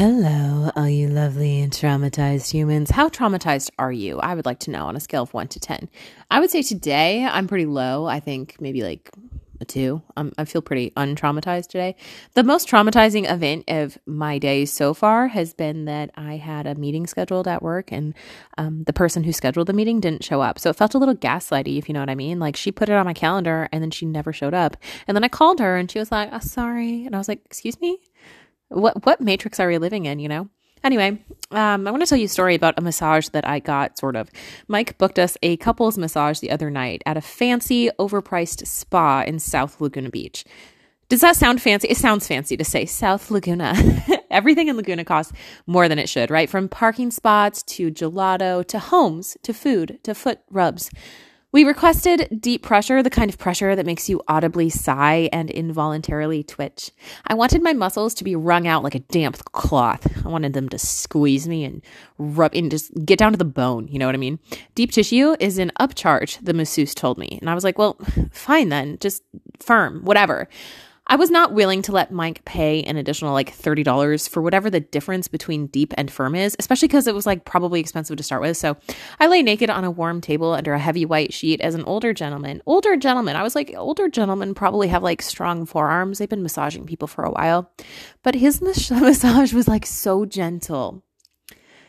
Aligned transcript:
Hello, 0.00 0.70
all 0.76 0.88
you 0.88 1.08
lovely 1.08 1.60
and 1.60 1.70
traumatized 1.70 2.50
humans. 2.50 2.90
How 2.90 3.10
traumatized 3.10 3.68
are 3.78 3.92
you? 3.92 4.18
I 4.18 4.34
would 4.34 4.46
like 4.46 4.60
to 4.60 4.70
know 4.70 4.86
on 4.86 4.96
a 4.96 5.00
scale 5.00 5.24
of 5.24 5.34
one 5.34 5.46
to 5.48 5.60
10. 5.60 5.90
I 6.30 6.40
would 6.40 6.50
say 6.50 6.62
today 6.62 7.26
I'm 7.26 7.46
pretty 7.46 7.66
low. 7.66 8.06
I 8.06 8.18
think 8.18 8.56
maybe 8.62 8.82
like 8.82 9.10
a 9.60 9.66
two. 9.66 10.00
I 10.16 10.46
feel 10.46 10.62
pretty 10.62 10.92
untraumatized 10.92 11.66
today. 11.66 11.96
The 12.32 12.42
most 12.42 12.66
traumatizing 12.66 13.30
event 13.30 13.64
of 13.68 13.98
my 14.06 14.38
day 14.38 14.64
so 14.64 14.94
far 14.94 15.28
has 15.28 15.52
been 15.52 15.84
that 15.84 16.12
I 16.14 16.38
had 16.38 16.66
a 16.66 16.74
meeting 16.74 17.06
scheduled 17.06 17.46
at 17.46 17.62
work 17.62 17.92
and 17.92 18.14
um, 18.56 18.84
the 18.84 18.94
person 18.94 19.22
who 19.22 19.34
scheduled 19.34 19.66
the 19.66 19.74
meeting 19.74 20.00
didn't 20.00 20.24
show 20.24 20.40
up. 20.40 20.58
So 20.58 20.70
it 20.70 20.76
felt 20.76 20.94
a 20.94 20.98
little 20.98 21.14
gaslighty, 21.14 21.76
if 21.76 21.90
you 21.90 21.92
know 21.92 22.00
what 22.00 22.08
I 22.08 22.14
mean. 22.14 22.38
Like 22.38 22.56
she 22.56 22.72
put 22.72 22.88
it 22.88 22.94
on 22.94 23.04
my 23.04 23.12
calendar 23.12 23.68
and 23.70 23.82
then 23.82 23.90
she 23.90 24.06
never 24.06 24.32
showed 24.32 24.54
up. 24.54 24.78
And 25.06 25.14
then 25.14 25.24
I 25.24 25.28
called 25.28 25.60
her 25.60 25.76
and 25.76 25.90
she 25.90 25.98
was 25.98 26.10
like, 26.10 26.30
oh, 26.32 26.38
sorry. 26.38 27.04
And 27.04 27.14
I 27.14 27.18
was 27.18 27.28
like, 27.28 27.42
excuse 27.44 27.78
me? 27.82 27.98
What, 28.70 29.04
what 29.04 29.20
matrix 29.20 29.60
are 29.60 29.68
we 29.68 29.78
living 29.78 30.06
in, 30.06 30.18
you 30.18 30.28
know? 30.28 30.48
Anyway, 30.82 31.22
um, 31.50 31.86
I 31.86 31.90
want 31.90 32.02
to 32.02 32.06
tell 32.06 32.16
you 32.16 32.24
a 32.24 32.28
story 32.28 32.54
about 32.54 32.78
a 32.78 32.80
massage 32.80 33.28
that 33.28 33.46
I 33.46 33.58
got, 33.58 33.98
sort 33.98 34.16
of. 34.16 34.30
Mike 34.66 34.96
booked 34.96 35.18
us 35.18 35.36
a 35.42 35.58
couples 35.58 35.98
massage 35.98 36.38
the 36.40 36.50
other 36.50 36.70
night 36.70 37.02
at 37.04 37.18
a 37.18 37.20
fancy, 37.20 37.90
overpriced 37.98 38.66
spa 38.66 39.22
in 39.26 39.38
South 39.38 39.80
Laguna 39.80 40.08
Beach. 40.08 40.44
Does 41.10 41.20
that 41.20 41.36
sound 41.36 41.60
fancy? 41.60 41.88
It 41.88 41.96
sounds 41.96 42.26
fancy 42.26 42.56
to 42.56 42.64
say 42.64 42.86
South 42.86 43.30
Laguna. 43.30 43.74
Everything 44.30 44.68
in 44.68 44.76
Laguna 44.76 45.04
costs 45.04 45.32
more 45.66 45.88
than 45.88 45.98
it 45.98 46.08
should, 46.08 46.30
right? 46.30 46.48
From 46.48 46.68
parking 46.68 47.10
spots 47.10 47.64
to 47.64 47.90
gelato 47.90 48.64
to 48.68 48.78
homes 48.78 49.36
to 49.42 49.52
food 49.52 49.98
to 50.04 50.14
foot 50.14 50.38
rubs. 50.50 50.88
We 51.52 51.64
requested 51.64 52.38
deep 52.40 52.62
pressure, 52.62 53.02
the 53.02 53.10
kind 53.10 53.28
of 53.28 53.36
pressure 53.36 53.74
that 53.74 53.84
makes 53.84 54.08
you 54.08 54.22
audibly 54.28 54.70
sigh 54.70 55.28
and 55.32 55.50
involuntarily 55.50 56.44
twitch. 56.44 56.92
I 57.26 57.34
wanted 57.34 57.60
my 57.60 57.72
muscles 57.72 58.14
to 58.14 58.24
be 58.24 58.36
wrung 58.36 58.68
out 58.68 58.84
like 58.84 58.94
a 58.94 59.00
damp 59.00 59.36
cloth. 59.46 60.06
I 60.24 60.28
wanted 60.28 60.52
them 60.52 60.68
to 60.68 60.78
squeeze 60.78 61.48
me 61.48 61.64
and 61.64 61.82
rub 62.18 62.54
and 62.54 62.70
just 62.70 62.92
get 63.04 63.18
down 63.18 63.32
to 63.32 63.38
the 63.38 63.44
bone. 63.44 63.88
You 63.88 63.98
know 63.98 64.06
what 64.06 64.14
I 64.14 64.18
mean? 64.18 64.38
Deep 64.76 64.92
tissue 64.92 65.34
is 65.40 65.58
an 65.58 65.72
upcharge, 65.80 66.38
the 66.40 66.54
masseuse 66.54 66.94
told 66.94 67.18
me. 67.18 67.38
And 67.40 67.50
I 67.50 67.54
was 67.54 67.64
like, 67.64 67.78
well, 67.78 67.98
fine 68.30 68.68
then, 68.68 68.98
just 69.00 69.24
firm, 69.58 70.04
whatever. 70.04 70.48
I 71.10 71.16
was 71.16 71.28
not 71.28 71.52
willing 71.52 71.82
to 71.82 71.92
let 71.92 72.12
Mike 72.12 72.44
pay 72.44 72.84
an 72.84 72.96
additional 72.96 73.32
like 73.32 73.52
$30 73.52 74.28
for 74.28 74.40
whatever 74.40 74.70
the 74.70 74.78
difference 74.78 75.26
between 75.26 75.66
deep 75.66 75.92
and 75.98 76.08
firm 76.08 76.36
is, 76.36 76.54
especially 76.60 76.86
because 76.86 77.08
it 77.08 77.16
was 77.16 77.26
like 77.26 77.44
probably 77.44 77.80
expensive 77.80 78.16
to 78.16 78.22
start 78.22 78.42
with. 78.42 78.56
So 78.56 78.76
I 79.18 79.26
lay 79.26 79.42
naked 79.42 79.70
on 79.70 79.82
a 79.82 79.90
warm 79.90 80.20
table 80.20 80.52
under 80.52 80.72
a 80.72 80.78
heavy 80.78 81.04
white 81.04 81.32
sheet 81.32 81.60
as 81.62 81.74
an 81.74 81.82
older 81.82 82.14
gentleman. 82.14 82.62
Older 82.64 82.96
gentleman. 82.96 83.34
I 83.34 83.42
was 83.42 83.56
like, 83.56 83.74
older 83.76 84.08
gentlemen 84.08 84.54
probably 84.54 84.86
have 84.86 85.02
like 85.02 85.20
strong 85.20 85.66
forearms. 85.66 86.18
They've 86.18 86.28
been 86.28 86.44
massaging 86.44 86.86
people 86.86 87.08
for 87.08 87.24
a 87.24 87.32
while. 87.32 87.72
But 88.22 88.36
his 88.36 88.62
massage 88.62 89.52
was 89.52 89.66
like 89.66 89.86
so 89.86 90.24
gentle. 90.24 91.02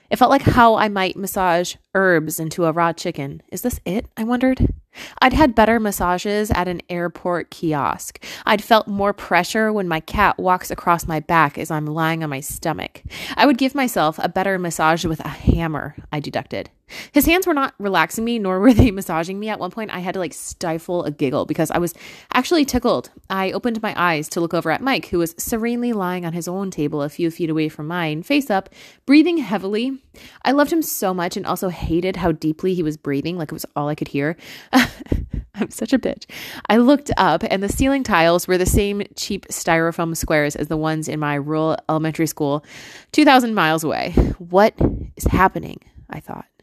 It 0.10 0.18
felt 0.18 0.32
like 0.32 0.42
how 0.42 0.78
I 0.78 0.90
might 0.90 1.16
massage 1.16 1.76
herbs 1.94 2.40
into 2.40 2.66
a 2.66 2.72
raw 2.72 2.92
chicken. 2.92 3.44
Is 3.52 3.62
this 3.62 3.80
it? 3.86 4.08
I 4.18 4.24
wondered. 4.24 4.81
I'd 5.22 5.34
had 5.34 5.56
better 5.56 5.80
massages 5.80 6.52
at 6.52 6.68
an 6.68 6.82
airport 6.90 7.52
kiosk. 7.52 8.24
I'd 8.46 8.64
felt 8.64 8.88
more 8.88 9.14
pressure 9.14 9.72
when 9.72 9.88
my 9.88 10.00
cat 10.00 10.38
walks 10.38 10.72
across 10.72 11.08
my 11.08 11.20
back 11.20 11.58
as 11.58 11.72
I'm 11.72 11.86
lying 11.86 12.24
on 12.24 12.30
my 12.30 12.40
stomach. 12.40 13.04
I 13.36 13.46
would 13.46 13.58
give 13.58 13.76
myself 13.76 14.20
a 14.20 14.30
better 14.30 14.58
massage 14.60 15.06
with 15.06 15.20
a 15.22 15.30
hammer, 15.30 15.96
I 16.12 16.20
deducted. 16.20 16.70
His 17.12 17.26
hands 17.26 17.48
were 17.48 17.54
not 17.54 17.74
relaxing 17.80 18.26
me, 18.26 18.40
nor 18.40 18.60
were 18.60 18.74
they 18.74 18.92
massaging 18.92 19.40
me. 19.40 19.50
At 19.50 19.60
one 19.60 19.72
point, 19.72 19.92
I 19.92 20.00
had 20.00 20.14
to 20.14 20.20
like 20.20 20.34
stifle 20.34 21.04
a 21.04 21.12
giggle 21.12 21.46
because 21.46 21.72
I 21.72 21.78
was 21.78 21.94
actually 22.34 22.66
tickled. 22.66 23.10
I 23.30 23.52
opened 23.52 23.82
my 23.82 23.94
eyes 23.98 24.30
to 24.30 24.42
look 24.42 24.54
over 24.54 24.72
at 24.72 24.82
Mike, 24.82 25.08
who 25.08 25.20
was 25.20 25.36
serenely 25.38 25.94
lying 25.94 26.26
on 26.26 26.34
his 26.34 26.48
own 26.48 26.72
table 26.72 27.02
a 27.02 27.10
few 27.10 27.32
feet 27.32 27.50
away 27.50 27.70
from 27.70 27.88
mine, 27.88 28.24
face 28.24 28.50
up, 28.50 28.70
breathing 29.06 29.38
heavily. 29.38 30.02
I 30.44 30.52
loved 30.52 30.72
him 30.72 30.82
so 30.82 31.14
much 31.14 31.38
and 31.38 31.46
also 31.46 31.70
hated 31.70 32.18
how 32.18 32.32
deeply 32.32 32.74
he 32.74 32.84
was 32.84 32.98
breathing, 32.98 33.38
like 33.38 33.52
it 33.52 33.54
was 33.54 33.66
all 33.76 33.88
I 33.88 33.96
could 33.96 34.10
hear. 34.10 34.38
I'm 35.62 35.70
such 35.70 35.94
a 35.94 36.00
bitch. 36.00 36.26
I 36.70 36.78
looked 36.78 37.12
up, 37.18 37.44
and 37.44 37.62
the 37.62 37.70
ceiling 37.70 38.04
tiles 38.04 38.48
were 38.48 38.58
the 38.58 38.66
same 38.66 39.04
cheap 39.16 39.46
styrofoam 39.50 40.16
squares 40.16 40.56
as 40.56 40.68
the 40.68 40.78
ones 40.78 41.08
in 41.08 41.20
my 41.20 41.36
rural 41.36 41.78
elementary 41.90 42.28
school 42.28 42.66
2,000 43.12 43.54
miles 43.54 43.84
away. 43.84 44.12
What 44.38 44.74
is 45.16 45.26
happening? 45.26 45.80
I 46.10 46.20
thought. 46.20 46.46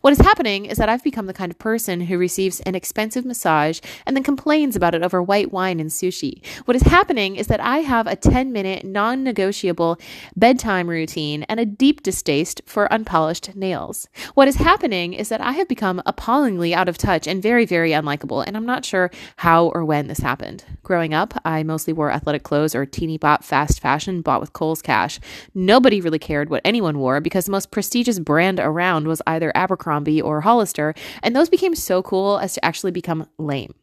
What 0.00 0.12
is 0.12 0.18
happening 0.18 0.66
is 0.66 0.78
that 0.78 0.88
I've 0.88 1.04
become 1.04 1.26
the 1.26 1.32
kind 1.32 1.50
of 1.50 1.58
person 1.58 2.02
who 2.02 2.18
receives 2.18 2.60
an 2.60 2.74
expensive 2.74 3.24
massage 3.24 3.80
and 4.06 4.16
then 4.16 4.24
complains 4.24 4.76
about 4.76 4.94
it 4.94 5.02
over 5.02 5.22
white 5.22 5.52
wine 5.52 5.80
and 5.80 5.90
sushi. 5.90 6.44
What 6.64 6.76
is 6.76 6.82
happening 6.82 7.36
is 7.36 7.46
that 7.48 7.60
I 7.60 7.78
have 7.78 8.06
a 8.06 8.16
10 8.16 8.52
minute, 8.52 8.84
non 8.84 9.22
negotiable 9.22 9.98
bedtime 10.36 10.88
routine 10.88 11.44
and 11.44 11.60
a 11.60 11.66
deep 11.66 12.02
distaste 12.02 12.62
for 12.66 12.92
unpolished 12.92 13.54
nails. 13.54 14.08
What 14.34 14.48
is 14.48 14.56
happening 14.56 15.12
is 15.12 15.28
that 15.28 15.40
I 15.40 15.52
have 15.52 15.68
become 15.68 16.02
appallingly 16.06 16.74
out 16.74 16.88
of 16.88 16.98
touch 16.98 17.26
and 17.26 17.42
very, 17.42 17.64
very 17.64 17.90
unlikable, 17.90 18.44
and 18.46 18.56
I'm 18.56 18.66
not 18.66 18.84
sure 18.84 19.10
how 19.36 19.66
or 19.68 19.84
when 19.84 20.08
this 20.08 20.18
happened. 20.18 20.64
Growing 20.82 21.14
up, 21.14 21.34
I 21.44 21.62
mostly 21.62 21.92
wore 21.92 22.10
athletic 22.10 22.42
clothes 22.42 22.74
or 22.74 22.86
teeny 22.86 23.18
bop 23.18 23.44
fast 23.44 23.80
fashion 23.80 24.22
bought 24.22 24.40
with 24.40 24.52
Kohl's 24.52 24.82
cash. 24.82 25.20
Nobody 25.54 26.00
really 26.00 26.18
cared 26.18 26.50
what 26.50 26.62
anyone 26.64 26.98
wore 26.98 27.20
because 27.20 27.46
the 27.46 27.52
most 27.52 27.70
prestigious 27.70 28.18
brand 28.18 28.60
around 28.60 29.06
was 29.06 29.22
either 29.26 29.52
Abercrombie 29.54 29.73
or 29.76 30.40
Hollister, 30.40 30.94
and 31.22 31.34
those 31.34 31.48
became 31.48 31.74
so 31.74 32.02
cool 32.02 32.38
as 32.38 32.54
to 32.54 32.64
actually 32.64 32.92
become 32.92 33.28
lame. 33.38 33.74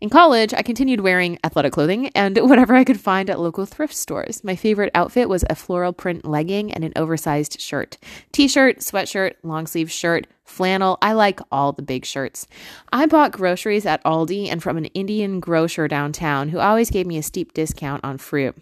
In 0.00 0.10
college, 0.10 0.54
I 0.54 0.62
continued 0.62 1.00
wearing 1.00 1.40
athletic 1.42 1.72
clothing 1.72 2.08
and 2.10 2.38
whatever 2.48 2.76
I 2.76 2.84
could 2.84 3.00
find 3.00 3.28
at 3.28 3.40
local 3.40 3.66
thrift 3.66 3.94
stores. 3.94 4.44
My 4.44 4.54
favorite 4.54 4.92
outfit 4.94 5.28
was 5.28 5.44
a 5.50 5.56
floral 5.56 5.92
print 5.92 6.24
legging 6.24 6.72
and 6.72 6.84
an 6.84 6.92
oversized 6.94 7.60
shirt. 7.60 7.98
T 8.30 8.46
shirt, 8.46 8.78
sweatshirt, 8.78 9.34
long 9.42 9.66
sleeve 9.66 9.90
shirt, 9.90 10.28
flannel. 10.44 10.98
I 11.02 11.14
like 11.14 11.40
all 11.50 11.72
the 11.72 11.82
big 11.82 12.04
shirts. 12.04 12.46
I 12.92 13.06
bought 13.06 13.32
groceries 13.32 13.86
at 13.86 14.02
Aldi 14.04 14.48
and 14.48 14.62
from 14.62 14.76
an 14.76 14.84
Indian 14.86 15.40
grocer 15.40 15.88
downtown 15.88 16.50
who 16.50 16.60
always 16.60 16.90
gave 16.90 17.06
me 17.06 17.18
a 17.18 17.22
steep 17.22 17.52
discount 17.52 18.04
on 18.04 18.18
fruit. 18.18 18.54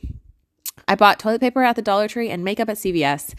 I 0.88 0.94
bought 0.94 1.18
toilet 1.18 1.40
paper 1.40 1.62
at 1.62 1.76
the 1.76 1.82
Dollar 1.82 2.08
Tree 2.08 2.30
and 2.30 2.44
makeup 2.44 2.68
at 2.68 2.76
CVS. 2.76 3.34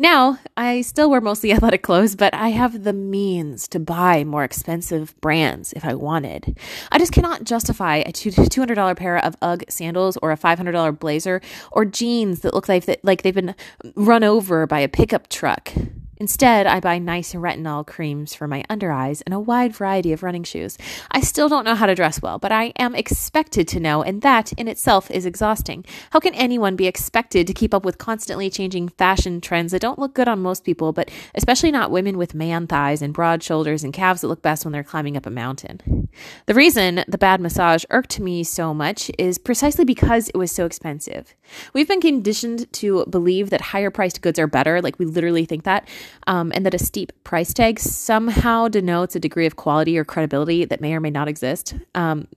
Now, 0.00 0.38
I 0.56 0.80
still 0.80 1.10
wear 1.10 1.20
mostly 1.20 1.52
athletic 1.52 1.82
clothes, 1.82 2.16
but 2.16 2.32
I 2.32 2.48
have 2.48 2.84
the 2.84 2.94
means 2.94 3.68
to 3.68 3.78
buy 3.78 4.24
more 4.24 4.44
expensive 4.44 5.14
brands 5.20 5.74
if 5.74 5.84
I 5.84 5.92
wanted. 5.92 6.56
I 6.90 6.98
just 6.98 7.12
cannot 7.12 7.44
justify 7.44 7.96
a 7.96 8.10
$200 8.10 8.96
pair 8.96 9.22
of 9.22 9.36
UGG 9.42 9.70
sandals 9.70 10.16
or 10.22 10.32
a 10.32 10.38
$500 10.38 10.98
blazer 10.98 11.42
or 11.70 11.84
jeans 11.84 12.40
that 12.40 12.54
look 12.54 12.66
like, 12.66 12.86
like 13.02 13.20
they've 13.20 13.34
been 13.34 13.54
run 13.94 14.24
over 14.24 14.66
by 14.66 14.80
a 14.80 14.88
pickup 14.88 15.28
truck. 15.28 15.70
Instead, 16.20 16.66
I 16.66 16.80
buy 16.80 16.98
nice 16.98 17.32
retinol 17.32 17.86
creams 17.86 18.34
for 18.34 18.46
my 18.46 18.62
under 18.68 18.92
eyes 18.92 19.22
and 19.22 19.32
a 19.32 19.40
wide 19.40 19.74
variety 19.74 20.12
of 20.12 20.22
running 20.22 20.44
shoes. 20.44 20.76
I 21.10 21.22
still 21.22 21.48
don't 21.48 21.64
know 21.64 21.74
how 21.74 21.86
to 21.86 21.94
dress 21.94 22.20
well, 22.20 22.38
but 22.38 22.52
I 22.52 22.74
am 22.76 22.94
expected 22.94 23.66
to 23.68 23.80
know, 23.80 24.02
and 24.02 24.20
that 24.20 24.52
in 24.52 24.68
itself 24.68 25.10
is 25.10 25.24
exhausting. 25.24 25.82
How 26.10 26.20
can 26.20 26.34
anyone 26.34 26.76
be 26.76 26.86
expected 26.86 27.46
to 27.46 27.54
keep 27.54 27.72
up 27.72 27.86
with 27.86 27.96
constantly 27.96 28.50
changing 28.50 28.90
fashion 28.90 29.40
trends 29.40 29.72
that 29.72 29.80
don't 29.80 29.98
look 29.98 30.12
good 30.12 30.28
on 30.28 30.42
most 30.42 30.62
people, 30.62 30.92
but 30.92 31.10
especially 31.34 31.70
not 31.70 31.90
women 31.90 32.18
with 32.18 32.34
man 32.34 32.66
thighs 32.66 33.00
and 33.00 33.14
broad 33.14 33.42
shoulders 33.42 33.82
and 33.82 33.94
calves 33.94 34.20
that 34.20 34.28
look 34.28 34.42
best 34.42 34.66
when 34.66 34.72
they're 34.72 34.84
climbing 34.84 35.16
up 35.16 35.24
a 35.24 35.30
mountain? 35.30 36.10
The 36.44 36.54
reason 36.54 37.02
the 37.08 37.16
bad 37.16 37.40
massage 37.40 37.84
irked 37.88 38.20
me 38.20 38.44
so 38.44 38.74
much 38.74 39.10
is 39.16 39.38
precisely 39.38 39.86
because 39.86 40.28
it 40.28 40.36
was 40.36 40.52
so 40.52 40.66
expensive. 40.66 41.34
We've 41.72 41.88
been 41.88 42.02
conditioned 42.02 42.70
to 42.74 43.06
believe 43.06 43.48
that 43.48 43.62
higher 43.62 43.90
priced 43.90 44.20
goods 44.20 44.38
are 44.38 44.46
better, 44.46 44.82
like 44.82 44.98
we 44.98 45.06
literally 45.06 45.46
think 45.46 45.64
that 45.64 45.88
um, 46.26 46.52
and 46.54 46.64
that 46.66 46.74
a 46.74 46.78
steep 46.78 47.12
price 47.24 47.52
tag 47.52 47.78
somehow 47.78 48.68
denotes 48.68 49.16
a 49.16 49.20
degree 49.20 49.46
of 49.46 49.56
quality 49.56 49.98
or 49.98 50.04
credibility 50.04 50.64
that 50.64 50.80
may 50.80 50.94
or 50.94 51.00
may 51.00 51.10
not 51.10 51.28
exist. 51.28 51.74
Um, 51.94 52.28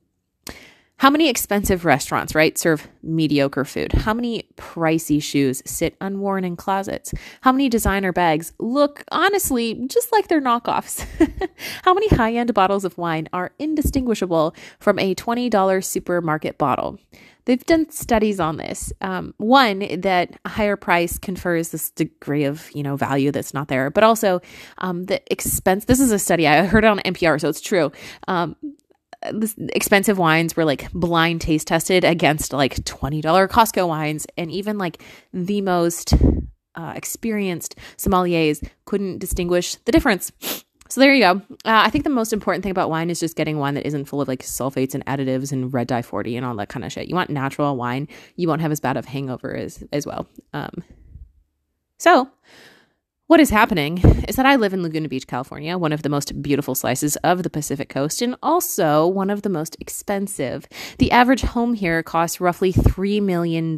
how 0.97 1.09
many 1.09 1.27
expensive 1.27 1.83
restaurants, 1.83 2.33
right, 2.33 2.57
serve 2.57 2.87
mediocre 3.01 3.65
food? 3.65 3.91
How 3.91 4.13
many 4.13 4.47
pricey 4.55 5.21
shoes 5.21 5.61
sit 5.65 5.97
unworn 5.99 6.45
in 6.45 6.55
closets? 6.55 7.13
How 7.41 7.51
many 7.51 7.67
designer 7.67 8.13
bags 8.13 8.53
look, 8.57 9.03
honestly, 9.11 9.73
just 9.87 10.13
like 10.13 10.29
they're 10.29 10.41
knockoffs? 10.41 11.05
How 11.83 11.93
many 11.93 12.07
high 12.07 12.33
end 12.35 12.53
bottles 12.53 12.85
of 12.85 12.97
wine 12.97 13.27
are 13.33 13.51
indistinguishable 13.59 14.55
from 14.79 14.97
a 14.97 15.13
$20 15.13 15.83
supermarket 15.83 16.57
bottle? 16.57 16.97
They've 17.45 17.63
done 17.65 17.89
studies 17.89 18.39
on 18.39 18.57
this. 18.57 18.93
Um, 19.01 19.33
one 19.37 20.01
that 20.01 20.39
a 20.45 20.49
higher 20.49 20.75
price 20.77 21.17
confers 21.17 21.69
this 21.69 21.89
degree 21.91 22.45
of 22.45 22.69
you 22.73 22.83
know 22.83 22.95
value 22.95 23.31
that's 23.31 23.53
not 23.53 23.67
there, 23.67 23.89
but 23.89 24.03
also 24.03 24.41
um, 24.77 25.05
the 25.05 25.21
expense. 25.31 25.85
This 25.85 25.99
is 25.99 26.11
a 26.11 26.19
study 26.19 26.47
I 26.47 26.65
heard 26.65 26.83
it 26.83 26.87
on 26.87 26.99
NPR, 26.99 27.39
so 27.39 27.49
it's 27.49 27.61
true. 27.61 27.91
Um, 28.27 28.55
expensive 29.73 30.17
wines 30.17 30.55
were 30.55 30.65
like 30.65 30.91
blind 30.91 31.41
taste 31.41 31.67
tested 31.67 32.03
against 32.03 32.53
like 32.53 32.75
$20 32.75 33.21
Costco 33.47 33.87
wines 33.87 34.27
and 34.37 34.51
even 34.51 34.77
like 34.77 35.01
the 35.31 35.61
most 35.61 36.13
uh, 36.75 36.93
experienced 36.95 37.75
sommeliers 37.97 38.67
couldn't 38.85 39.19
distinguish 39.19 39.75
the 39.85 39.91
difference. 39.91 40.31
So 40.93 41.01
there 41.01 41.11
you 41.11 41.21
go. 41.21 41.41
Uh, 41.65 41.81
I 41.85 41.89
think 41.89 42.03
the 42.03 42.11
most 42.11 42.33
important 42.33 42.61
thing 42.61 42.69
about 42.69 42.87
wine 42.87 43.09
is 43.09 43.19
just 43.19 43.35
getting 43.35 43.57
wine 43.57 43.73
that 43.73 43.87
isn't 43.87 44.05
full 44.05 44.21
of 44.21 44.27
like 44.27 44.43
sulfates 44.43 44.93
and 44.93 45.03
additives 45.07 45.51
and 45.51 45.73
red 45.73 45.87
dye 45.87 46.03
40 46.03 46.37
and 46.37 46.45
all 46.45 46.55
that 46.57 46.69
kind 46.69 46.85
of 46.85 46.91
shit. 46.91 47.07
You 47.07 47.15
want 47.15 47.31
natural 47.31 47.75
wine. 47.75 48.07
You 48.35 48.47
won't 48.47 48.61
have 48.61 48.71
as 48.71 48.79
bad 48.79 48.95
of 48.95 49.05
hangover 49.05 49.55
as 49.55 49.83
as 49.91 50.05
well. 50.05 50.27
Um, 50.53 50.83
So, 51.97 52.29
what 53.27 53.39
is 53.39 53.49
happening 53.49 53.99
is 54.27 54.35
that 54.35 54.45
I 54.45 54.57
live 54.57 54.73
in 54.73 54.83
Laguna 54.83 55.07
Beach, 55.07 55.25
California, 55.25 55.77
one 55.77 55.93
of 55.93 56.01
the 56.01 56.09
most 56.09 56.41
beautiful 56.41 56.75
slices 56.75 57.15
of 57.23 57.41
the 57.41 57.49
Pacific 57.49 57.87
coast, 57.87 58.21
and 58.21 58.35
also 58.43 59.07
one 59.07 59.29
of 59.29 59.43
the 59.43 59.49
most 59.49 59.77
expensive. 59.79 60.67
The 60.97 61.11
average 61.11 61.41
home 61.41 61.73
here 61.73 62.03
costs 62.03 62.41
roughly 62.41 62.73
$3 62.73 63.21
million. 63.23 63.77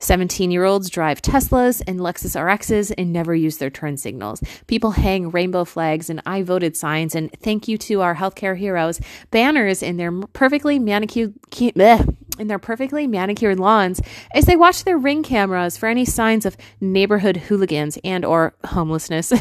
17 0.00 0.50
year 0.50 0.64
olds 0.64 0.88
drive 0.88 1.20
Teslas 1.20 1.82
and 1.86 2.00
Lexus 2.00 2.34
RXs 2.34 2.94
and 2.96 3.12
never 3.12 3.34
use 3.34 3.58
their 3.58 3.70
turn 3.70 3.98
signals. 3.98 4.42
People 4.66 4.92
hang 4.92 5.30
rainbow 5.30 5.64
flags 5.64 6.08
and 6.08 6.22
I 6.24 6.42
voted 6.42 6.76
signs 6.76 7.14
and 7.14 7.30
thank 7.40 7.68
you 7.68 7.76
to 7.78 8.00
our 8.00 8.16
healthcare 8.16 8.56
heroes 8.56 9.00
banners 9.30 9.82
in 9.82 9.98
their 9.98 10.12
perfectly 10.32 10.78
manicured. 10.78 11.34
In 12.38 12.48
their 12.48 12.58
perfectly 12.58 13.06
manicured 13.06 13.58
lawns 13.58 14.00
as 14.34 14.44
they 14.44 14.56
watch 14.56 14.84
their 14.84 14.98
ring 14.98 15.22
cameras 15.22 15.76
for 15.76 15.88
any 15.88 16.04
signs 16.04 16.46
of 16.46 16.56
neighborhood 16.80 17.36
hooligans 17.36 17.98
and 18.04 18.24
or 18.24 18.54
homelessness. 18.64 19.32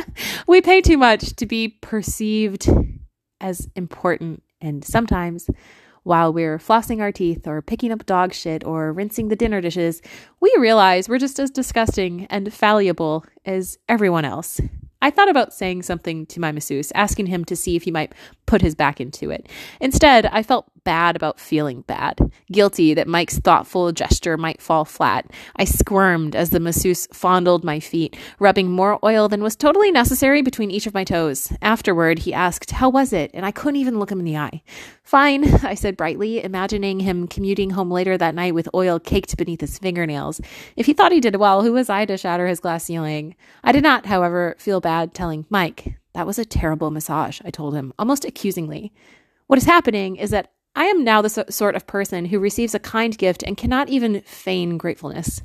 we 0.46 0.60
pay 0.60 0.80
too 0.80 0.98
much 0.98 1.34
to 1.36 1.46
be 1.46 1.68
perceived 1.68 2.68
as 3.40 3.68
important 3.76 4.42
and 4.60 4.84
sometimes 4.84 5.48
while 6.02 6.32
we're 6.32 6.58
flossing 6.58 7.00
our 7.00 7.12
teeth 7.12 7.46
or 7.46 7.60
picking 7.60 7.92
up 7.92 8.06
dog 8.06 8.32
shit 8.32 8.64
or 8.64 8.92
rinsing 8.92 9.28
the 9.28 9.36
dinner 9.36 9.60
dishes, 9.60 10.00
we 10.40 10.52
realize 10.58 11.08
we're 11.08 11.18
just 11.18 11.38
as 11.38 11.50
disgusting 11.50 12.26
and 12.30 12.52
fallible 12.52 13.24
as 13.44 13.78
everyone 13.88 14.24
else. 14.24 14.60
I 15.00 15.10
thought 15.10 15.28
about 15.28 15.52
saying 15.52 15.82
something 15.82 16.26
to 16.26 16.40
my 16.40 16.50
masseuse, 16.50 16.90
asking 16.94 17.26
him 17.26 17.44
to 17.44 17.54
see 17.54 17.76
if 17.76 17.84
he 17.84 17.90
might 17.90 18.14
put 18.46 18.62
his 18.62 18.74
back 18.74 19.00
into 19.00 19.30
it. 19.30 19.48
Instead, 19.80 20.26
I 20.26 20.42
felt 20.42 20.66
bad 20.88 21.16
about 21.16 21.38
feeling 21.38 21.82
bad, 21.82 22.18
guilty 22.50 22.94
that 22.94 23.06
Mike's 23.06 23.38
thoughtful 23.38 23.92
gesture 23.92 24.38
might 24.38 24.62
fall 24.62 24.86
flat. 24.86 25.30
I 25.56 25.66
squirmed 25.66 26.34
as 26.34 26.48
the 26.48 26.60
masseuse 26.60 27.06
fondled 27.12 27.62
my 27.62 27.78
feet, 27.78 28.16
rubbing 28.38 28.70
more 28.70 28.98
oil 29.04 29.28
than 29.28 29.42
was 29.42 29.54
totally 29.54 29.92
necessary 29.92 30.40
between 30.40 30.70
each 30.70 30.86
of 30.86 30.94
my 30.94 31.04
toes. 31.04 31.52
Afterward, 31.60 32.20
he 32.20 32.32
asked, 32.32 32.70
How 32.70 32.88
was 32.88 33.12
it? 33.12 33.30
And 33.34 33.44
I 33.44 33.50
couldn't 33.50 33.76
even 33.76 33.98
look 33.98 34.10
him 34.10 34.18
in 34.18 34.24
the 34.24 34.38
eye. 34.38 34.62
Fine, 35.02 35.56
I 35.62 35.74
said 35.74 35.94
brightly, 35.94 36.42
imagining 36.42 37.00
him 37.00 37.28
commuting 37.28 37.68
home 37.68 37.90
later 37.90 38.16
that 38.16 38.34
night 38.34 38.54
with 38.54 38.70
oil 38.74 38.98
caked 38.98 39.36
beneath 39.36 39.60
his 39.60 39.78
fingernails. 39.78 40.40
If 40.74 40.86
he 40.86 40.94
thought 40.94 41.12
he 41.12 41.20
did 41.20 41.36
well, 41.36 41.62
who 41.62 41.74
was 41.74 41.90
I 41.90 42.06
to 42.06 42.16
shatter 42.16 42.46
his 42.46 42.60
glass 42.60 42.84
ceiling? 42.84 43.36
I 43.62 43.72
did 43.72 43.82
not, 43.82 44.06
however, 44.06 44.56
feel 44.58 44.80
bad 44.80 45.12
telling 45.12 45.44
Mike. 45.50 45.98
That 46.14 46.26
was 46.26 46.38
a 46.38 46.46
terrible 46.46 46.90
massage, 46.90 47.42
I 47.44 47.50
told 47.50 47.74
him, 47.74 47.92
almost 47.98 48.24
accusingly. 48.24 48.90
What 49.48 49.58
is 49.58 49.66
happening 49.66 50.16
is 50.16 50.30
that 50.30 50.52
I 50.74 50.84
am 50.84 51.02
now 51.02 51.22
the 51.22 51.46
sort 51.50 51.74
of 51.74 51.86
person 51.86 52.26
who 52.26 52.38
receives 52.38 52.74
a 52.74 52.78
kind 52.78 53.16
gift 53.18 53.42
and 53.42 53.56
cannot 53.56 53.88
even 53.88 54.20
feign 54.22 54.78
gratefulness. 54.78 55.42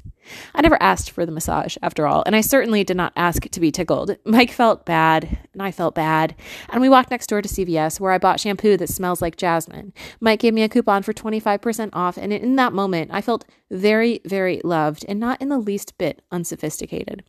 I 0.54 0.62
never 0.62 0.82
asked 0.82 1.12
for 1.12 1.26
the 1.26 1.32
massage, 1.32 1.76
after 1.82 2.08
all, 2.08 2.24
and 2.26 2.36
I 2.36 2.42
certainly 2.42 2.84
did 2.84 2.98
not 2.98 3.14
ask 3.16 3.44
to 3.50 3.60
be 3.60 3.72
tickled. 3.72 4.16
Mike 4.26 4.52
felt 4.52 4.86
bad, 4.86 5.38
and 5.54 5.62
I 5.62 5.72
felt 5.72 5.96
bad, 5.96 6.36
and 6.70 6.82
we 6.82 6.90
walked 6.90 7.12
next 7.12 7.28
door 7.28 7.42
to 7.42 7.50
CVS 7.50 8.00
where 8.00 8.12
I 8.12 8.18
bought 8.18 8.40
shampoo 8.40 8.78
that 8.78 8.90
smells 8.90 9.22
like 9.22 9.36
jasmine. 9.38 9.94
Mike 10.20 10.40
gave 10.40 10.54
me 10.54 10.64
a 10.64 10.70
coupon 10.70 11.04
for 11.04 11.14
25% 11.14 11.90
off, 11.94 12.18
and 12.18 12.32
in 12.32 12.56
that 12.56 12.74
moment, 12.74 13.12
I 13.14 13.22
felt 13.22 13.46
very, 13.70 14.22
very 14.26 14.62
loved 14.64 15.04
and 15.08 15.20
not 15.20 15.42
in 15.42 15.50
the 15.50 15.58
least 15.58 15.98
bit 15.98 16.22
unsophisticated. 16.32 17.24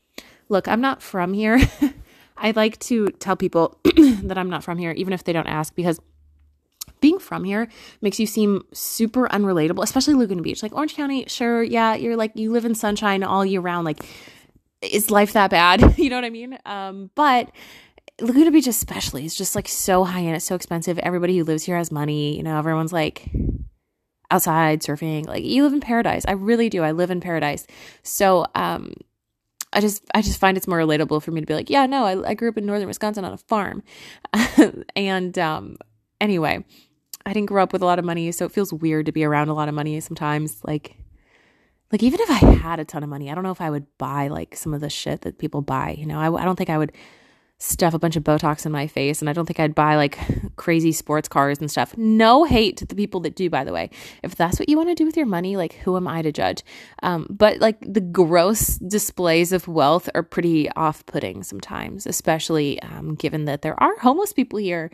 Look, 0.49 0.69
I'm 0.69 0.81
not 0.81 1.03
from 1.03 1.33
here. 1.33 1.59
I 2.37 2.51
like 2.51 2.79
to 2.81 3.09
tell 3.09 3.37
people 3.37 3.79
that 3.97 4.37
I'm 4.37 4.51
not 4.51 4.65
from 4.65 4.79
here, 4.79 4.93
even 4.93 5.13
if 5.13 5.25
they 5.25 5.33
don't 5.33 5.47
ask, 5.47 5.75
because 5.75 6.01
being 7.05 7.19
from 7.19 7.45
here 7.45 7.69
makes 8.01 8.19
you 8.19 8.27
seem 8.27 8.65
super 8.73 9.29
unrelatable, 9.29 9.83
especially 9.83 10.15
Laguna 10.15 10.41
Beach. 10.41 10.63
Like 10.63 10.75
Orange 10.75 10.95
County, 10.95 11.27
sure, 11.29 11.63
yeah, 11.63 11.95
you're 11.95 12.17
like 12.17 12.33
you 12.35 12.51
live 12.51 12.65
in 12.65 12.75
sunshine 12.75 13.23
all 13.23 13.45
year 13.45 13.61
round. 13.61 13.85
Like, 13.85 14.07
is 14.81 15.11
life 15.11 15.35
that 15.35 15.51
bad? 15.51 15.99
you 15.99 16.09
know 16.09 16.17
what 16.17 16.25
I 16.25 16.31
mean? 16.31 16.59
Um, 16.65 17.11
but 17.15 17.51
Laguna 18.23 18.51
Beach 18.51 18.67
especially 18.67 19.27
is 19.27 19.35
just 19.35 19.55
like 19.55 19.69
so 19.69 20.05
high 20.05 20.23
end, 20.23 20.35
it's 20.35 20.47
so 20.47 20.55
expensive. 20.55 20.99
Everybody 20.99 21.37
who 21.37 21.45
lives 21.45 21.63
here 21.63 21.77
has 21.77 21.93
money. 21.93 22.39
You 22.39 22.43
know, 22.43 22.57
everyone's 22.57 22.91
like 22.91 23.29
outside 24.31 24.81
surfing. 24.81 25.27
Like 25.27 25.45
you 25.45 25.63
live 25.63 25.75
in 25.75 25.81
paradise. 25.81 26.25
I 26.27 26.33
really 26.33 26.71
do. 26.71 26.83
I 26.83 26.93
live 26.93 27.11
in 27.11 27.21
paradise. 27.21 27.67
So, 28.03 28.47
um, 28.55 28.95
I 29.75 29.83
just 29.83 30.03
I 30.15 30.23
just 30.23 30.41
find 30.41 30.57
it's 30.57 30.67
more 30.67 30.79
relatable 30.79 31.23
for 31.23 31.33
me 31.33 31.43
to 31.43 31.47
be 31.47 31.53
like, 31.53 31.69
yeah, 31.69 31.85
no, 31.85 32.07
I, 32.07 32.31
I 32.31 32.35
grew 32.35 32.49
up 32.49 32.57
in 32.57 32.65
northern 32.65 32.89
Wisconsin 32.89 33.27
on 33.27 33.35
a 33.35 33.37
farm, 33.37 33.83
and 34.97 35.39
um, 35.39 35.77
anyway, 36.21 36.65
I 37.27 37.33
didn't 37.33 37.49
grow 37.49 37.63
up 37.63 37.73
with 37.73 37.83
a 37.83 37.87
lot 37.87 37.99
of 37.99 38.05
money, 38.05 38.31
so 38.33 38.45
it 38.45 38.53
feels 38.53 38.73
weird 38.73 39.07
to 39.07 39.13
be 39.13 39.25
around 39.25 39.49
a 39.49 39.55
lot 39.55 39.69
of 39.69 39.75
money 39.75 39.99
sometimes. 40.01 40.63
Like, 40.65 40.97
like 41.91 42.03
even 42.03 42.21
if 42.21 42.31
I 42.31 42.35
had 42.35 42.81
a 42.81 42.85
ton 42.85 43.03
of 43.03 43.09
money, 43.09 43.31
I 43.31 43.35
don't 43.35 43.45
know 43.45 43.51
if 43.51 43.61
I 43.61 43.71
would 43.71 43.87
buy 43.99 44.29
like 44.29 44.57
some 44.57 44.75
of 44.75 44.81
the 44.81 44.91
shit 44.91 45.23
that 45.23 45.39
people 45.39 45.63
buy. 45.63 45.97
You 45.99 46.07
know, 46.07 46.19
I, 46.19 46.43
I 46.43 46.45
don't 46.45 46.57
think 46.57 46.71
I 46.71 46.79
would 46.79 46.93
stuff 47.59 47.95
a 47.95 47.99
bunch 47.99 48.17
of 48.17 48.25
Botox 48.25 48.67
in 48.67 48.73
my 48.73 48.87
face, 48.87 49.23
and 49.23 49.31
I 49.31 49.33
don't 49.33 49.47
think 49.47 49.61
I'd 49.61 49.75
buy 49.75 49.97
like 49.97 50.19
crazy 50.57 50.93
sports 50.93 51.29
cars 51.29 51.61
and 51.61 51.71
stuff. 51.71 51.97
No 51.97 52.45
hate 52.45 52.77
to 52.79 52.85
the 52.85 52.95
people 52.95 53.21
that 53.21 53.37
do, 53.37 53.49
by 53.49 53.65
the 53.65 53.73
way. 53.73 53.91
If 54.23 54.35
that's 54.35 54.59
what 54.59 54.69
you 54.69 54.77
want 54.77 54.91
to 54.91 54.95
do 54.95 55.07
with 55.07 55.17
your 55.17 55.27
money, 55.27 55.57
like 55.57 55.75
who 55.75 55.97
am 55.97 56.07
I 56.07 56.23
to 56.23 56.33
judge? 56.33 56.63
Um, 57.03 57.27
but 57.31 57.61
like 57.61 57.79
the 57.81 58.01
gross 58.01 58.77
displays 58.79 59.53
of 59.53 59.69
wealth 59.69 60.11
are 60.15 60.23
pretty 60.23 60.71
off-putting 60.73 61.43
sometimes, 61.43 62.07
especially 62.07 62.81
um, 62.83 63.15
given 63.15 63.47
that 63.47 63.63
there 63.63 63.81
are 63.83 63.99
homeless 63.99 64.33
people 64.33 64.59
here, 64.59 64.91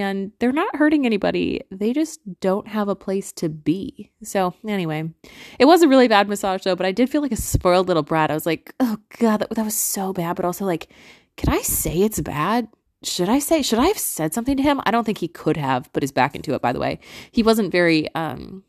and 0.00 0.32
they're 0.38 0.52
not 0.52 0.76
hurting 0.76 1.06
anybody. 1.06 1.60
They 1.70 1.92
just 1.92 2.20
don't 2.40 2.68
have 2.68 2.88
a 2.88 2.94
place 2.94 3.32
to 3.34 3.48
be. 3.48 4.10
So, 4.22 4.54
anyway, 4.66 5.10
it 5.58 5.64
was 5.64 5.82
a 5.82 5.88
really 5.88 6.08
bad 6.08 6.28
massage 6.28 6.62
though, 6.62 6.76
but 6.76 6.86
I 6.86 6.92
did 6.92 7.10
feel 7.10 7.22
like 7.22 7.32
a 7.32 7.36
spoiled 7.36 7.88
little 7.88 8.02
brat. 8.02 8.30
I 8.30 8.34
was 8.34 8.46
like, 8.46 8.74
oh 8.80 8.98
God, 9.18 9.38
that, 9.38 9.50
that 9.50 9.64
was 9.64 9.76
so 9.76 10.12
bad. 10.12 10.36
But 10.36 10.44
also, 10.44 10.64
like, 10.64 10.88
can 11.36 11.52
I 11.52 11.60
say 11.62 12.02
it's 12.02 12.20
bad? 12.20 12.68
Should 13.04 13.28
I 13.28 13.38
say, 13.38 13.62
should 13.62 13.80
I 13.80 13.86
have 13.86 13.98
said 13.98 14.32
something 14.32 14.56
to 14.56 14.62
him? 14.62 14.80
I 14.86 14.90
don't 14.90 15.04
think 15.04 15.18
he 15.18 15.28
could 15.28 15.56
have 15.56 15.92
put 15.92 16.02
his 16.02 16.12
back 16.12 16.34
into 16.34 16.54
it, 16.54 16.62
by 16.62 16.72
the 16.72 16.78
way. 16.78 17.00
He 17.30 17.42
wasn't 17.42 17.72
very 17.72 18.12
um, 18.14 18.62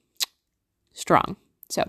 strong. 0.94 1.36
So, 1.70 1.88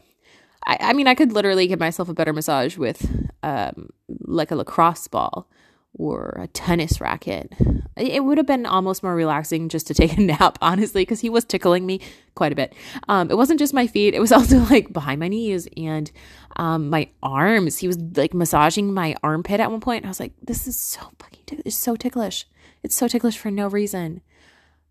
I, 0.67 0.79
I 0.81 0.93
mean, 0.93 1.07
I 1.07 1.15
could 1.15 1.33
literally 1.33 1.67
give 1.67 1.81
myself 1.81 2.09
a 2.09 2.15
better 2.15 2.33
massage 2.33 2.77
with 2.77 3.31
um, 3.43 3.91
like 4.09 4.51
a 4.51 4.57
lacrosse 4.57 5.09
ball 5.09 5.49
or 5.95 6.37
a 6.41 6.49
tennis 6.49 7.01
racket. 7.01 7.53
It 7.97 8.25
would 8.25 8.39
have 8.39 8.47
been 8.47 8.67
almost 8.67 9.03
more 9.03 9.15
relaxing 9.15 9.69
just 9.69 9.87
to 9.87 9.95
take 9.95 10.17
a 10.17 10.21
nap, 10.21 10.59
honestly, 10.61 11.03
because 11.03 11.21
he 11.21 11.31
was 11.31 11.45
tickling 11.45 11.87
me 11.87 12.01
quite 12.35 12.53
a 12.53 12.57
bit. 12.57 12.75
Um, 13.09 13.31
it 13.31 13.37
wasn't 13.37 13.61
just 13.61 13.73
my 13.73 13.87
feet, 13.87 14.15
it 14.15 14.21
was 14.21 14.33
also 14.39 14.59
like 14.65 14.93
behind 14.93 15.21
my 15.21 15.29
knees 15.29 15.69
and 15.77 16.11
um, 16.57 16.91
my 16.91 17.09
arms. 17.23 17.79
He 17.79 17.87
was 17.87 17.97
like 17.97 18.35
massaging 18.35 18.93
my 18.93 19.15
armpit 19.23 19.61
at 19.61 19.71
one 19.71 19.81
point. 19.81 20.05
I 20.05 20.09
was 20.09 20.21
like, 20.21 20.33
this 20.43 20.67
is 20.67 20.79
so 20.79 21.01
fucking, 21.19 21.41
tick- 21.47 21.63
it's 21.65 21.77
so 21.77 21.97
ticklish. 21.97 22.47
It's 22.83 22.97
so 22.97 23.09
ticklish 23.09 23.39
for 23.39 23.51
no 23.51 23.69
reason. 23.69 24.21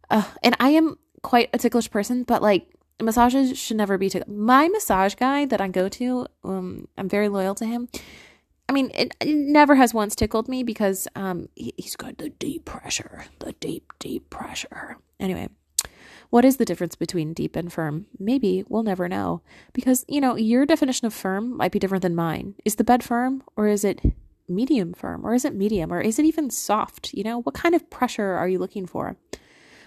Uh, 0.10 0.24
and 0.42 0.56
I 0.60 0.70
am 0.70 0.98
quite 1.22 1.50
a 1.54 1.58
ticklish 1.58 1.90
person, 1.92 2.24
but 2.24 2.42
like 2.42 2.68
massages 3.02 3.58
should 3.58 3.78
never 3.78 3.98
be 3.98 4.10
ticklish. 4.10 4.34
My 4.34 4.68
massage 4.70 5.16
guy 5.16 5.46
that 5.46 5.60
I 5.60 5.68
go 5.68 5.90
to, 5.90 6.28
um, 6.44 6.88
I'm 6.98 7.10
very 7.10 7.28
loyal 7.28 7.56
to 7.56 7.66
him 7.66 7.90
I 8.70 8.74
mean, 8.74 8.92
it, 8.96 9.16
it, 9.20 9.36
never 9.36 9.76
has 9.76 9.94
once 9.94 10.16
tickled 10.16 10.48
me 10.48 10.64
because 10.64 11.08
um, 11.16 11.48
he, 11.56 11.74
he's 11.78 11.96
got 11.96 12.18
the 12.18 12.30
deep 12.30 12.66
pressure, 12.66 13.26
the 13.40 13.54
deep, 13.54 13.92
deep 14.00 14.30
pressure. 14.30 14.98
Anyway, 15.20 15.50
what 16.30 16.46
is 16.46 16.58
the 16.58 16.66
difference 16.66 16.96
between 16.96 17.34
deep 17.34 17.56
and 17.56 17.72
firm? 17.72 18.08
Maybe 18.18 18.64
we'll 18.68 18.84
never 18.84 19.08
know 19.08 19.42
because, 19.74 20.06
you 20.08 20.22
know, 20.22 20.36
your 20.36 20.66
definition 20.66 21.06
of 21.06 21.14
firm 21.14 21.56
might 21.56 21.72
be 21.72 21.80
different 21.80 22.02
than 22.02 22.16
mine. 22.16 22.56
Is 22.66 22.76
the 22.76 22.84
bed 22.84 23.04
firm 23.04 23.44
or 23.56 23.68
is 23.68 23.84
it 23.84 24.02
medium 24.48 24.94
firm 24.94 25.26
or 25.26 25.34
is 25.34 25.46
it 25.46 25.54
medium 25.54 25.94
or 25.94 26.02
is 26.02 26.18
it 26.18 26.26
even 26.26 26.50
soft? 26.50 27.14
You 27.14 27.24
know, 27.24 27.42
what 27.42 27.56
kind 27.56 27.76
of 27.76 27.90
pressure 27.90 28.32
are 28.32 28.48
you 28.48 28.60
looking 28.60 28.88
for? 28.88 29.18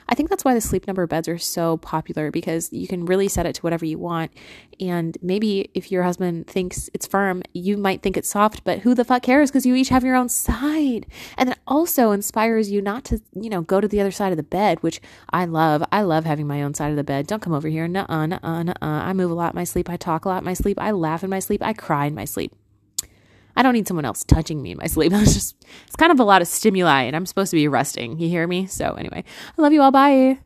I 0.08 0.14
think 0.14 0.30
that's 0.30 0.44
why 0.44 0.54
the 0.54 0.60
sleep 0.60 0.86
number 0.86 1.06
beds 1.06 1.28
are 1.28 1.38
so 1.38 1.78
popular 1.78 2.30
because 2.30 2.72
you 2.72 2.86
can 2.86 3.06
really 3.06 3.28
set 3.28 3.46
it 3.46 3.54
to 3.56 3.62
whatever 3.62 3.84
you 3.84 3.98
want. 3.98 4.32
And 4.80 5.16
maybe 5.20 5.70
if 5.74 5.90
your 5.90 6.02
husband 6.02 6.46
thinks 6.46 6.88
it's 6.94 7.06
firm, 7.06 7.42
you 7.52 7.76
might 7.76 8.02
think 8.02 8.16
it's 8.16 8.28
soft, 8.28 8.62
but 8.64 8.80
who 8.80 8.94
the 8.94 9.04
fuck 9.04 9.22
cares 9.22 9.50
because 9.50 9.66
you 9.66 9.74
each 9.74 9.88
have 9.88 10.04
your 10.04 10.16
own 10.16 10.28
side. 10.28 11.06
And 11.36 11.50
it 11.50 11.58
also 11.66 12.12
inspires 12.12 12.70
you 12.70 12.80
not 12.80 13.04
to, 13.06 13.20
you 13.34 13.50
know, 13.50 13.62
go 13.62 13.80
to 13.80 13.88
the 13.88 14.00
other 14.00 14.10
side 14.10 14.32
of 14.32 14.36
the 14.36 14.42
bed, 14.42 14.82
which 14.82 15.00
I 15.30 15.44
love. 15.44 15.82
I 15.90 16.02
love 16.02 16.24
having 16.24 16.46
my 16.46 16.62
own 16.62 16.74
side 16.74 16.90
of 16.90 16.96
the 16.96 17.04
bed. 17.04 17.26
Don't 17.26 17.42
come 17.42 17.52
over 17.52 17.68
here. 17.68 17.88
Nuh 17.88 18.06
uh, 18.08 18.26
nuh 18.26 18.38
uh, 18.42 18.62
nuh 18.62 18.74
uh. 18.82 18.86
I 19.06 19.12
move 19.12 19.30
a 19.30 19.34
lot 19.34 19.54
in 19.54 19.58
my 19.58 19.64
sleep. 19.64 19.90
I 19.90 19.96
talk 19.96 20.24
a 20.24 20.28
lot 20.28 20.38
in 20.38 20.44
my 20.44 20.54
sleep. 20.54 20.78
I 20.80 20.90
laugh 20.92 21.24
in 21.24 21.30
my 21.30 21.40
sleep. 21.40 21.62
I 21.62 21.72
cry 21.72 22.06
in 22.06 22.14
my 22.14 22.24
sleep. 22.24 22.52
I 23.56 23.62
don't 23.62 23.72
need 23.72 23.88
someone 23.88 24.04
else 24.04 24.24
touching 24.24 24.62
me 24.62 24.72
in 24.72 24.78
my 24.78 24.86
sleep. 24.86 25.12
It's 25.16 25.34
just, 25.34 25.64
it's 25.86 25.96
kind 25.96 26.12
of 26.12 26.20
a 26.20 26.24
lot 26.24 26.42
of 26.42 26.48
stimuli 26.48 27.02
and 27.02 27.16
I'm 27.16 27.26
supposed 27.26 27.50
to 27.50 27.56
be 27.56 27.68
resting. 27.68 28.18
You 28.18 28.28
hear 28.28 28.46
me? 28.46 28.66
So, 28.66 28.94
anyway, 28.94 29.24
I 29.58 29.62
love 29.62 29.72
you 29.72 29.82
all. 29.82 29.90
Bye. 29.90 30.38